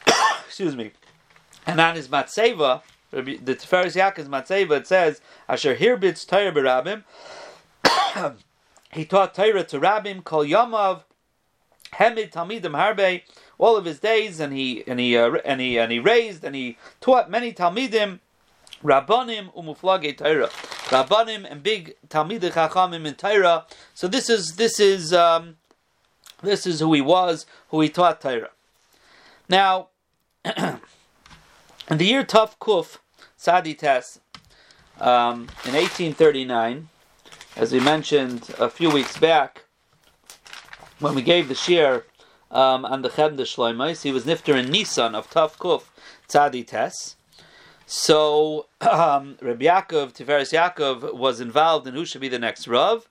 [0.47, 0.91] Excuse me.
[1.67, 7.03] And on his Matseva, the Tiferes Yaakov's Matseva, it says, Asher hirbitz Torah berabim,
[8.91, 11.03] he taught Torah to Rabbim, Kol Yamav,
[11.93, 13.21] Hemid Talmidim Harbe,
[13.59, 16.55] all of his days, and he and he uh, and he and he raised and
[16.55, 18.19] he taught many Talmidim,
[18.83, 20.49] Rabbanim umuflage Torah,
[20.85, 23.65] Rabbanim and big Talmidei Chachamim in Torah.
[23.93, 25.57] So this is this is um,
[26.43, 28.51] this is who he was, who he taught Torah.
[29.49, 29.87] Now,
[30.45, 30.79] in
[31.89, 32.97] the year Tuf Kuf
[33.35, 34.19] Sadi Tes,
[34.99, 36.89] um, in 1839,
[37.55, 39.65] as we mentioned a few weeks back,
[40.99, 42.05] when we gave the shir
[42.51, 45.83] um, on the Chem de Shloimais, he was nifter in Nisan of Tuf Kuf
[46.29, 47.15] Tzadi Tes.
[47.85, 53.07] So um, Rabbi Yaakov, Tiferes Yaakov, was involved in who should be the next Rav,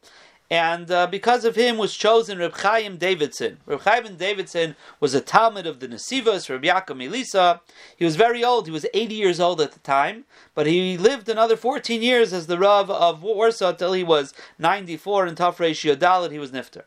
[0.50, 3.58] and uh, because of him was chosen Reb Chaim Davidson.
[3.66, 7.60] Reb Chaim Davidson was a Talmud of the Nesivos, Reb Yaakov Melisa.
[7.96, 11.28] He was very old; he was 80 years old at the time, but he lived
[11.28, 15.94] another 14 years as the Rav of Warsaw till he was 94 in Tough Ratio
[15.94, 16.32] Dalit.
[16.32, 16.82] He was Nifter.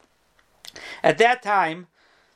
[1.02, 1.88] At that time,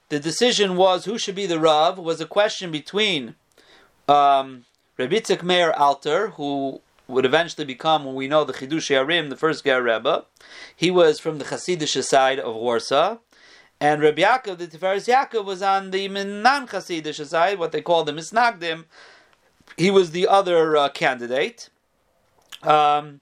[0.10, 3.36] the decision was who should be the Rav was a question between
[4.08, 4.66] um,
[5.02, 9.36] Rabbi Yitzchak Meir Alter, who would eventually become, when we know the Chidushei Harim, the
[9.36, 10.26] first Ger Rebbe.
[10.76, 13.18] He was from the Hasidic side of Warsaw.
[13.80, 18.04] And Rabbi Yaakov, the Tiferes Yaakov, was on the non Hasidic side, what they call
[18.04, 18.86] the Misnagdim.
[19.76, 21.72] He was the other uh, candidate.
[22.62, 23.22] Um,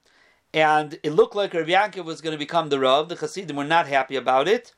[0.53, 3.07] and it looked like Rabbi Yaakov was going to become the Rav.
[3.07, 4.73] The Hasidim were not happy about it.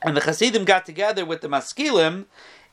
[0.00, 2.26] And the Hasidim got together with the Maskilim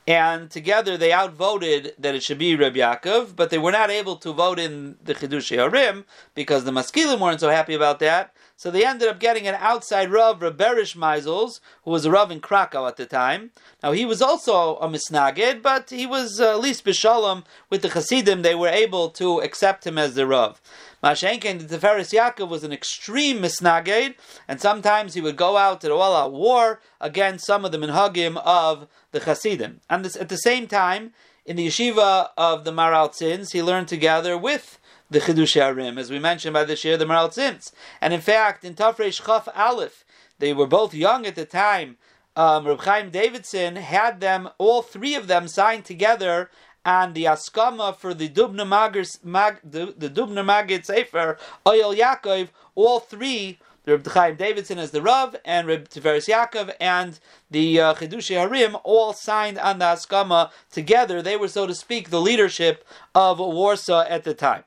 [0.06, 4.16] and together they outvoted that it should be Reb Yaakov, but they were not able
[4.16, 8.34] to vote in the Chidushei Harim because the Maskilim weren't so happy about that.
[8.56, 12.30] So they ended up getting an outside Rav, Reb Berish Meisels, who was a Rav
[12.30, 13.52] in Krakow at the time.
[13.82, 17.88] Now he was also a Misnagid, but he was uh, at least Bishalom with the
[17.88, 18.42] Hasidim.
[18.42, 20.60] They were able to accept him as the Rav.
[21.02, 24.14] Mashenkin, the Tiferes Yaakov was an extreme misnaged,
[24.46, 28.86] and sometimes he would go out to all-out war against some of the minhagim of
[29.12, 29.80] the Hasidim.
[29.88, 31.12] And this, at the same time,
[31.46, 34.78] in the yeshiva of the Maral Tzins, he learned together with
[35.10, 37.72] the Chidushei Harim, as we mentioned by the Shir, the Maral Tzins.
[38.00, 40.04] And in fact, in Tafresh Chaf Aleph,
[40.38, 41.96] they were both young at the time.
[42.36, 46.50] Um, Reb Chaim Davidson had them, all three of them, signed together
[46.84, 52.48] and the askama for the Dubna Magir, Mag, the, the Dubna Magid Sefer, Oyel Yaakov,
[52.74, 57.18] all three, Reb Chaim Davidson as the Rav, and Reb Tiferes Yaakov, and
[57.50, 61.20] the uh, Chidushi Harim, all signed on the askama together.
[61.20, 64.64] They were, so to speak, the leadership of Warsaw at the time.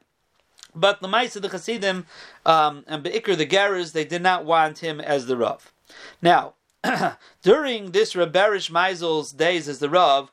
[0.75, 2.05] But the mice of the Hasidim
[2.45, 5.71] um, and Be'ikr the Geras, they did not want him as the Rav.
[6.21, 6.55] Now,
[7.43, 10.31] during this Reb Berish Meisel's days as the Rav,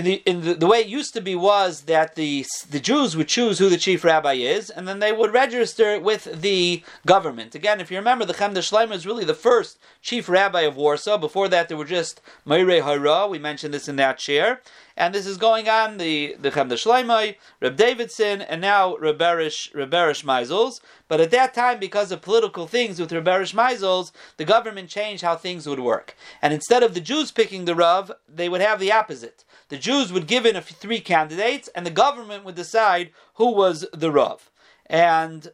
[0.00, 3.16] in the, in the, the way it used to be was that the the Jews
[3.16, 6.82] would choose who the chief rabbi is, and then they would register it with the
[7.04, 7.54] government.
[7.54, 11.18] Again, if you remember, the Chemda Shleimer is really the first chief rabbi of Warsaw.
[11.18, 13.26] Before that, there were just Meire Hara.
[13.26, 14.62] We mentioned this in that chair,
[14.96, 15.98] and this is going on.
[15.98, 20.80] The the Chemda Shleimer, Reb Davidson, and now Reb Berish Reberish Meisels.
[21.08, 25.22] But at that time, because of political things with Reb Reberish Meisels, the government changed
[25.22, 28.80] how things would work, and instead of the Jews picking the Rav, they would have
[28.80, 33.10] the opposite the Jews would give in a three candidates, and the government would decide
[33.34, 34.50] who was the Rav.
[34.86, 35.50] And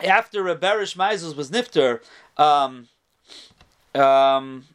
[0.00, 2.00] after Reb Berish Meisels was Nifter,
[2.36, 2.88] um,
[3.94, 4.66] um,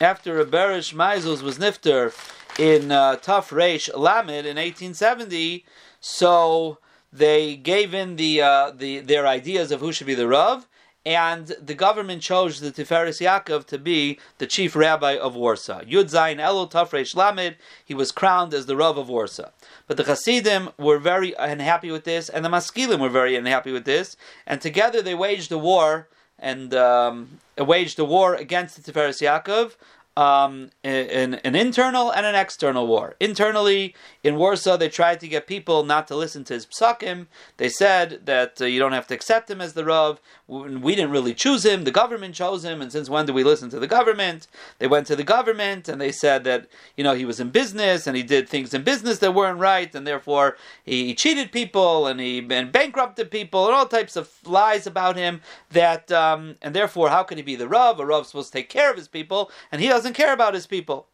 [0.00, 2.14] after Reb Berish Meisels was Nifter
[2.58, 5.64] in uh, Tuf Reish Lamed in 1870,
[6.00, 6.78] so
[7.12, 10.66] they gave in the, uh, the their ideas of who should be the Rav,
[11.06, 15.82] and the government chose the Tiferes Yaakov to be the chief rabbi of Warsaw.
[15.82, 19.50] Yud Zayin Elul Tafresh Lamed, he was crowned as the Rav of Warsaw.
[19.86, 23.84] But the Hasidim were very unhappy with this, and the Maskilim were very unhappy with
[23.84, 24.16] this,
[24.48, 26.08] and together they waged a war
[26.40, 29.76] and um, waged a war against the Tiferes Yaakov
[30.16, 33.16] um, an, an internal and an external war.
[33.20, 37.26] Internally, in Warsaw, they tried to get people not to listen to his psakim.
[37.58, 40.20] They said that uh, you don't have to accept him as the Rav.
[40.48, 43.68] We didn't really choose him, the government chose him, and since when do we listen
[43.70, 44.46] to the government?
[44.78, 48.06] They went to the government and they said that, you know, he was in business
[48.06, 52.06] and he did things in business that weren't right, and therefore he, he cheated people
[52.06, 56.74] and he and bankrupted people and all types of lies about him that, um, and
[56.74, 57.98] therefore, how can he be the Rav?
[57.98, 60.54] A Rav's supposed to take care of his people, and he doesn't doesn't care about
[60.54, 61.08] his people.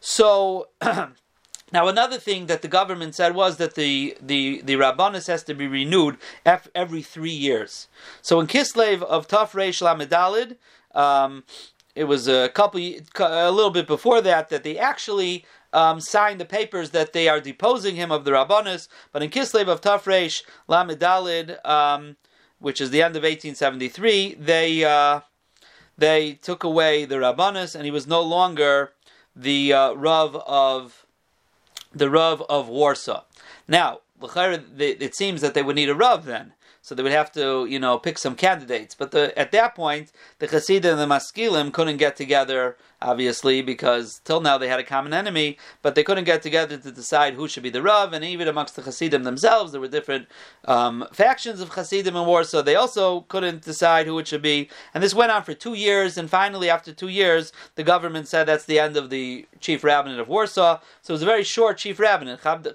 [0.00, 5.42] So now another thing that the government said was that the the the rabbanus has
[5.44, 7.88] to be renewed every three years.
[8.20, 10.58] So in Kislev of Taf Reish Lamedalid,
[10.94, 11.44] um,
[11.94, 12.80] it was a couple
[13.18, 17.40] a little bit before that that they actually um, signed the papers that they are
[17.40, 18.88] deposing him of the rabbanus.
[19.10, 22.16] But in Kislev of Taf Reish Lamedalid, um,
[22.58, 24.84] which is the end of 1873, they.
[24.84, 25.20] Uh,
[25.96, 28.92] they took away the Rabbanus, and he was no longer
[29.34, 31.06] the uh, Rav of
[31.92, 33.24] the Rav of Warsaw.
[33.68, 37.64] Now, it seems that they would need a Rav then so they would have to,
[37.64, 38.94] you know, pick some candidates.
[38.94, 44.20] But the, at that point, the Hasidim and the Maskilim couldn't get together obviously, because
[44.24, 47.46] till now they had a common enemy, but they couldn't get together to decide who
[47.46, 50.26] should be the Rav, and even amongst the Hasidim themselves, there were different
[50.64, 52.62] um, factions of Hasidim in Warsaw.
[52.62, 56.16] They also couldn't decide who it should be, and this went on for two years,
[56.16, 60.18] and finally, after two years, the government said that's the end of the chief rabbinate
[60.18, 60.80] of Warsaw.
[61.02, 62.72] So it was a very short chief rabbinate, from the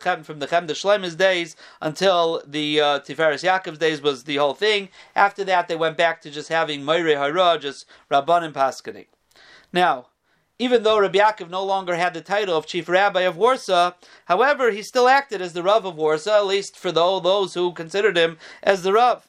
[0.48, 4.90] Chemda Shleima's days until the uh, Tiferes Yaakov's days was the whole thing.
[5.16, 9.08] After that, they went back to just having Moire Hara, just Rabban and Paskani.
[9.74, 10.09] Now,
[10.60, 13.93] even though Rabbi Yaakov no longer had the title of chief rabbi of Warsaw,
[14.26, 18.18] however, he still acted as the Rav of Warsaw, at least for those who considered
[18.18, 19.26] him as the Rav.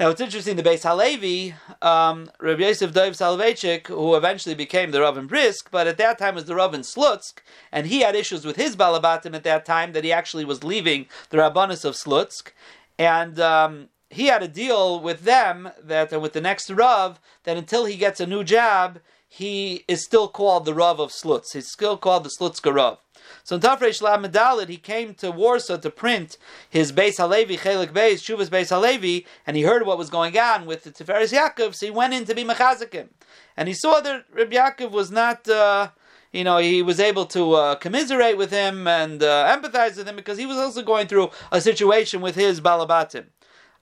[0.00, 5.00] Now it's interesting, the Beis Halevi, um, Rabbi Yosef Dov Soloveitchik, who eventually became the
[5.00, 7.40] Rav in Brisk, but at that time was the Rav in Slutsk,
[7.72, 11.06] and he had issues with his Balabatim at that time that he actually was leaving
[11.30, 12.52] the Rabbanus of Slutsk,
[12.96, 17.84] and um, he had a deal with them that with the next Rav that until
[17.84, 21.52] he gets a new job, he is still called the Rav of Slutsk.
[21.52, 22.98] He's still called the Slutzka Rav.
[23.44, 28.22] So in Tafresh Medalid, he came to Warsaw to print his Beis Halevi, Chelik Beis,
[28.22, 31.86] Shuvas Beis Halevi, and he heard what was going on with the Tiferes Yaakov, so
[31.86, 33.08] he went in to be Mechazikim.
[33.56, 35.90] And he saw that Rabbi Yaakov was not, uh,
[36.32, 40.16] you know, he was able to uh, commiserate with him and uh, empathize with him
[40.16, 43.26] because he was also going through a situation with his Balabatim.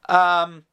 [0.08, 0.64] Um,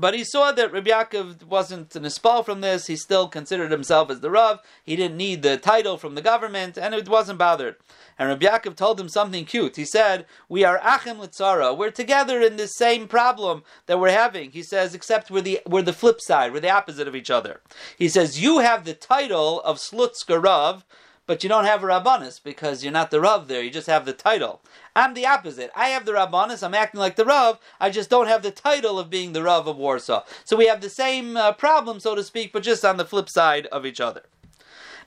[0.00, 2.86] but he saw that Rabbi Yaakov wasn't an espal from this.
[2.86, 4.60] He still considered himself as the Rav.
[4.82, 7.76] He didn't need the title from the government, and it wasn't bothered.
[8.18, 9.76] And Rabbi Yaakov told him something cute.
[9.76, 11.76] He said, "We are achim litzara.
[11.76, 15.82] We're together in this same problem that we're having." He says, "Except we're the we're
[15.82, 16.54] the flip side.
[16.54, 17.60] We're the opposite of each other."
[17.98, 20.84] He says, "You have the title of Slutzka Rav."
[21.30, 24.04] But you don't have a Rabbanis because you're not the Rav there, you just have
[24.04, 24.62] the title.
[24.96, 25.70] I'm the opposite.
[25.76, 28.98] I have the Rabbanis, I'm acting like the Rav, I just don't have the title
[28.98, 30.24] of being the Rav of Warsaw.
[30.44, 33.28] So we have the same uh, problem, so to speak, but just on the flip
[33.28, 34.22] side of each other.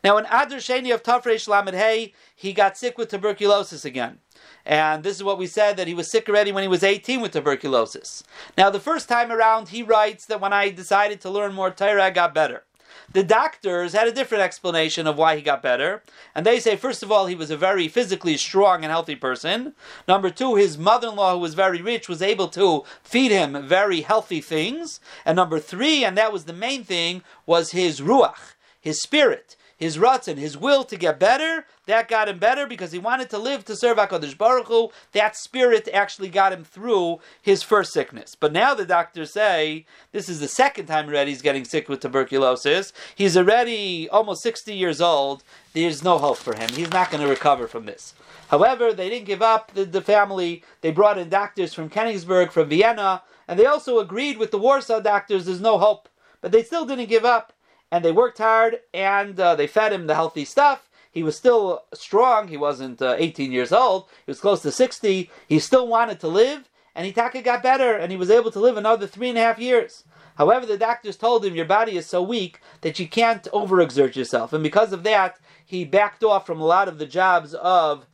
[0.01, 4.19] Now, in Adar Sheni of Tafresh Lamed Hey, he got sick with tuberculosis again.
[4.65, 7.19] And this is what we said that he was sick already when he was 18
[7.19, 8.23] with tuberculosis.
[8.57, 12.05] Now, the first time around, he writes that when I decided to learn more Torah,
[12.05, 12.63] I got better.
[13.11, 16.03] The doctors had a different explanation of why he got better.
[16.35, 19.73] And they say, first of all, he was a very physically strong and healthy person.
[20.07, 23.67] Number two, his mother in law, who was very rich, was able to feed him
[23.67, 24.99] very healthy things.
[25.25, 29.97] And number three, and that was the main thing, was his ruach, his spirit his
[29.97, 33.65] and his will to get better, that got him better because he wanted to live
[33.65, 34.89] to serve HaKadosh Baruch Hu.
[35.11, 38.35] That spirit actually got him through his first sickness.
[38.35, 41.99] But now the doctors say this is the second time already he's getting sick with
[41.99, 42.93] tuberculosis.
[43.15, 45.43] He's already almost 60 years old.
[45.73, 46.69] There's no hope for him.
[46.69, 48.13] He's not going to recover from this.
[48.49, 50.63] However, they didn't give up the, the family.
[50.81, 54.99] They brought in doctors from Königsberg, from Vienna, and they also agreed with the Warsaw
[54.99, 56.07] doctors there's no hope.
[56.41, 57.52] But they still didn't give up
[57.93, 60.89] and they worked hard and uh, they fed him the healthy stuff.
[61.11, 62.47] He was still strong.
[62.47, 64.05] He wasn't uh, 18 years old.
[64.25, 65.29] He was close to 60.
[65.47, 68.77] He still wanted to live, and Hitaka got better, and he was able to live
[68.77, 70.05] another three and a half years.
[70.39, 74.53] However, the doctors told him your body is so weak that you can't overexert yourself,
[74.53, 78.07] and because of that, he backed off from a lot of the jobs of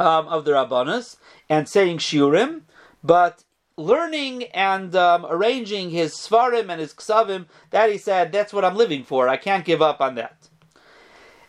[0.00, 1.18] um, of the rabbanos
[1.48, 2.62] and saying shiurim.
[3.04, 3.44] But
[3.78, 8.76] learning and um, arranging his svarim and his ksavim, that he said, that's what I'm
[8.76, 9.28] living for.
[9.28, 10.48] I can't give up on that.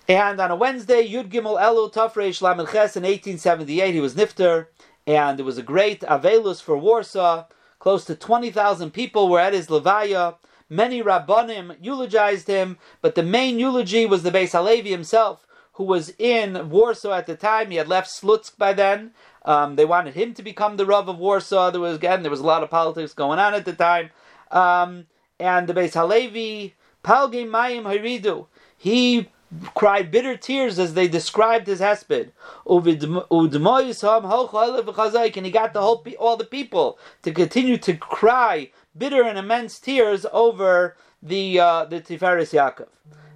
[0.08, 4.68] And on a Wednesday, Yud Gimel Elul Tafresh Lamed Ches in 1878, he was nifter,
[5.06, 7.46] and it was a great avelus for Warsaw.
[7.78, 10.36] Close to 20,000 people were at his levaya.
[10.68, 16.14] Many rabbanim eulogized him, but the main eulogy was the Beis Halevi himself, who was
[16.20, 17.72] in Warsaw at the time.
[17.72, 19.12] He had left Slutsk by then,
[19.46, 21.72] um, they wanted him to become the Rav of Warsaw.
[21.72, 24.10] There was again there was a lot of politics going on at the time.
[24.52, 25.08] Um,
[25.40, 29.30] and the Beis Halevi, Palge Mayim Haridu, he
[29.74, 32.32] cried bitter tears as they described his hesped.
[35.38, 39.80] And he got the whole all the people to continue to cry bitter and immense
[39.80, 42.90] tears over the uh, the Tiferes Yaakov.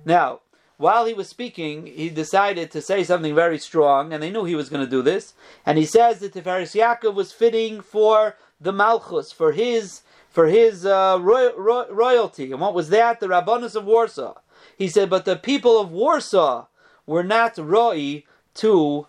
[0.05, 0.41] Now,
[0.77, 4.55] while he was speaking, he decided to say something very strong, and they knew he
[4.55, 5.33] was going to do this.
[5.65, 10.83] And he says that Tiferes Yaakov was fitting for the Malchus, for his for his
[10.83, 12.51] uh, roy, roy, royalty.
[12.51, 13.19] And what was that?
[13.19, 14.39] The Rabbanus of Warsaw.
[14.75, 16.65] He said, but the people of Warsaw
[17.05, 18.23] were not roi
[18.55, 19.05] to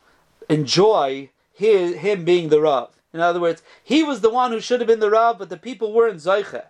[0.51, 2.91] enjoy his, him being the Rav.
[3.15, 5.57] In other words, he was the one who should have been the Rav, but the
[5.57, 6.65] people weren't Zoiche.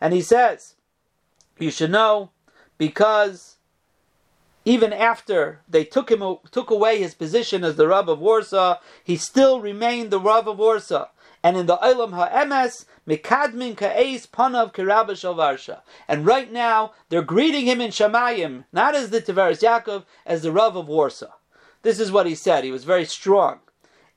[0.00, 0.74] And he says,
[1.58, 2.30] you should know
[2.78, 3.56] because
[4.68, 9.16] even after they took him took away his position as the Rav of Warsaw, he
[9.16, 11.08] still remained the Rav of Warsaw.
[11.42, 15.80] And in the Olam HaEmes, Mikadmin Ka'es Panav Kirabba Varsha.
[16.06, 20.52] And right now, they're greeting him in Shemayim, not as the Tiferes Yaakov, as the
[20.52, 21.32] Rav of Warsaw.
[21.80, 22.62] This is what he said.
[22.62, 23.60] He was very strong.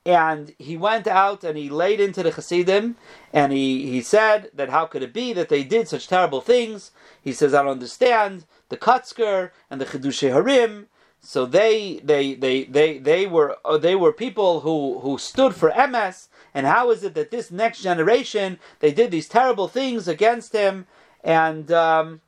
[0.04, 2.96] And he went out and he laid into the Hasidim,
[3.32, 6.90] and he, he said that how could it be that they did such terrible things?
[7.22, 8.44] He says, I don't understand.
[8.72, 10.86] The Kotzker and the Chidushe Harim,
[11.20, 15.70] so they they they they they were uh, they were people who who stood for
[15.72, 16.28] emes.
[16.54, 20.86] And how is it that this next generation they did these terrible things against him?
[21.22, 22.22] And um,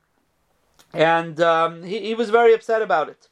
[0.93, 3.27] and um, he, he was very upset about it.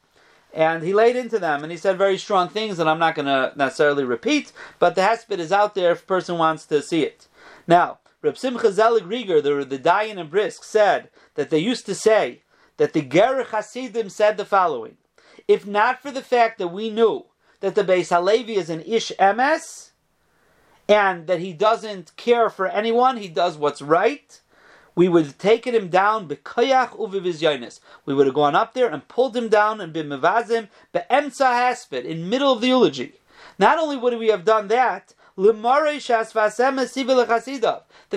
[0.52, 3.26] And he laid into them, and he said very strong things that I'm not going
[3.26, 7.04] to necessarily repeat, but the Hesped is out there if a person wants to see
[7.04, 7.28] it.
[7.68, 11.94] Now, Reb Simcha Zelig Rieger, the, the Dayan and Brisk, said that they used to
[11.94, 12.40] say
[12.76, 14.96] that the Ger Hasidim said the following
[15.46, 17.26] if not for the fact that we knew
[17.60, 19.90] that the Beis Halevi is an Ish Emes,
[20.88, 24.40] and that he doesn't care for anyone, he does what's right,
[24.94, 27.80] we would have taken him down b'koyach uvivizyonis.
[28.04, 30.60] We would have gone up there and pulled him down and been be'emtza
[30.92, 33.14] haspid, in middle of the eulogy.
[33.58, 35.52] Not only would we have done that, the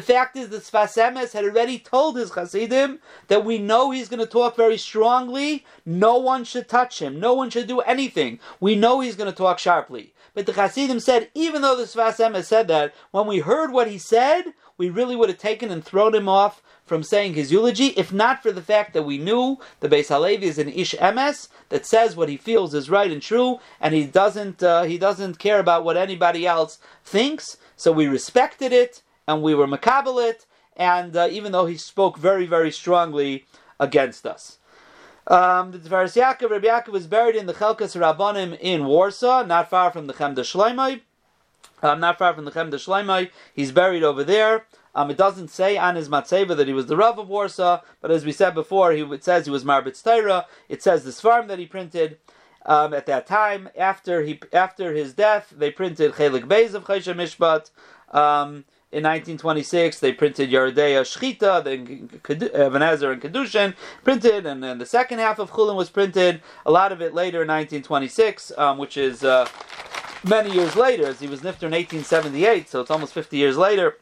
[0.04, 4.20] fact is that Sfas Emes had already told his Hasidim that we know he's going
[4.20, 5.66] to talk very strongly.
[5.84, 7.20] No one should touch him.
[7.20, 8.40] No one should do anything.
[8.60, 10.14] We know he's going to talk sharply.
[10.36, 13.90] But the Hasidim said, even though the Sfas Emes said that, when we heard what
[13.90, 17.88] he said, we really would have taken and thrown him off from saying his eulogy,
[17.98, 21.50] if not for the fact that we knew the Beis Halevi is an Ish Emes
[21.70, 25.38] that says what he feels is right and true, and he doesn't uh, he doesn't
[25.38, 27.58] care about what anybody else thinks.
[27.76, 32.18] So we respected it and we were makabel it, and uh, even though he spoke
[32.18, 33.46] very very strongly
[33.80, 34.58] against us.
[35.28, 39.70] Um, the Tiferes Yaakov, Rabbi Yaakov was buried in the Chelkas Rabbanim in Warsaw, not
[39.70, 41.02] far from the Chemda Shleimai.
[41.84, 43.30] Um, not far from the Chemda Shleimai.
[43.54, 44.66] He's buried over there.
[44.96, 48.12] Um, it doesn't say on his matzeva that he was the Rav of Warsaw, but
[48.12, 50.48] as we said before, he, it says he was Marbitz Taira.
[50.70, 52.18] It says this Svarm that he printed.
[52.66, 57.16] Um, at that time, after he after his death, they printed Chelik Beis of Choshen
[57.16, 57.72] Mishpat.
[58.14, 64.64] Um, in 1926, they printed Yoreh De'ah Shchita, then Even HaEzer and Kedushin printed, and
[64.64, 66.42] then the second half of Chulin was printed.
[66.66, 69.48] A lot of it later in 1926, um, which is uh,
[70.24, 73.98] many years later, as he was nifter in 1878, so it's almost 50 years later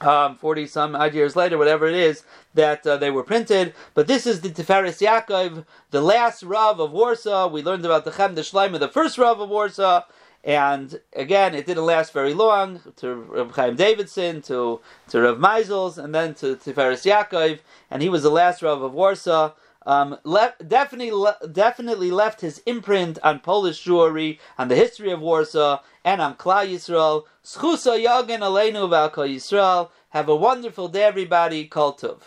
[0.00, 2.24] um, 40 some odd years later, whatever it is,
[2.54, 3.74] that uh, they were printed.
[3.94, 7.48] But this is the Tiferes Yaakov, the last Rav of Warsaw.
[7.48, 10.02] We learned about the Chem Shleima, the first Rav of Warsaw.
[10.42, 15.96] And again, it didn't last very long to Rav Chaim Davidson, to, to Rav Meisels,
[15.96, 17.60] and then to Tiferes Yaakov.
[17.90, 19.52] And he was the last Rav of Warsaw.
[19.86, 20.18] Um,
[20.66, 26.20] definitely, le- definitely left his imprint on Polish Jewry, on the history of Warsaw, and
[26.20, 27.24] on Klal Yisrael.
[27.44, 28.88] Schusa Yagen Aleinu
[29.28, 29.90] Yisrael.
[30.10, 31.66] Have a wonderful day, everybody.
[31.66, 32.20] Kol Tov.